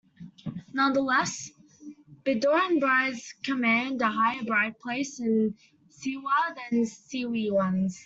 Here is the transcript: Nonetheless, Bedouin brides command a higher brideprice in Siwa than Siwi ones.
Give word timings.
Nonetheless, 0.73 1.51
Bedouin 2.23 2.79
brides 2.79 3.35
command 3.43 4.01
a 4.01 4.09
higher 4.09 4.41
brideprice 4.41 5.19
in 5.19 5.53
Siwa 5.91 6.55
than 6.71 6.85
Siwi 6.85 7.51
ones. 7.51 7.99